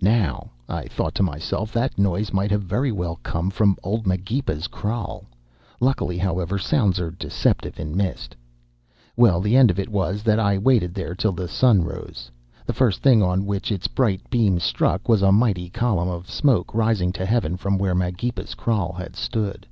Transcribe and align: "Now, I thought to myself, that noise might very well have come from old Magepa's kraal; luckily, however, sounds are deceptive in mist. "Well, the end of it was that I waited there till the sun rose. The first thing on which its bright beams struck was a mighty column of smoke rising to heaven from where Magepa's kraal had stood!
"Now, 0.00 0.48
I 0.68 0.84
thought 0.86 1.12
to 1.16 1.24
myself, 1.24 1.72
that 1.72 1.98
noise 1.98 2.32
might 2.32 2.52
very 2.52 2.92
well 2.92 3.14
have 3.16 3.22
come 3.24 3.50
from 3.50 3.76
old 3.82 4.06
Magepa's 4.06 4.68
kraal; 4.68 5.24
luckily, 5.80 6.16
however, 6.18 6.56
sounds 6.56 7.00
are 7.00 7.10
deceptive 7.10 7.80
in 7.80 7.96
mist. 7.96 8.36
"Well, 9.16 9.40
the 9.40 9.56
end 9.56 9.72
of 9.72 9.80
it 9.80 9.88
was 9.88 10.22
that 10.22 10.38
I 10.38 10.56
waited 10.56 10.94
there 10.94 11.16
till 11.16 11.32
the 11.32 11.48
sun 11.48 11.82
rose. 11.82 12.30
The 12.64 12.72
first 12.72 13.02
thing 13.02 13.24
on 13.24 13.44
which 13.44 13.72
its 13.72 13.88
bright 13.88 14.30
beams 14.30 14.62
struck 14.62 15.08
was 15.08 15.20
a 15.20 15.32
mighty 15.32 15.68
column 15.68 16.08
of 16.08 16.30
smoke 16.30 16.72
rising 16.76 17.10
to 17.14 17.26
heaven 17.26 17.56
from 17.56 17.76
where 17.76 17.96
Magepa's 17.96 18.54
kraal 18.54 18.92
had 18.92 19.16
stood! 19.16 19.66